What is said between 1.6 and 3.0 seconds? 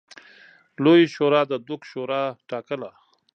دوک شورا ټاکله.